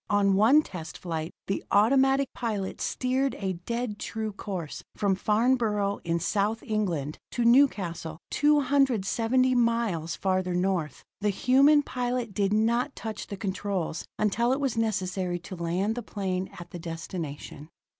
[0.09, 6.19] On one test flight the automatic pilot steered a dead true course from Farnborough in
[6.19, 11.03] South England, to Newcastle, 270 miles farther north.
[11.19, 16.01] The human pilot did not touch the controls until it was necessary to land the
[16.01, 17.69] plane at the destination.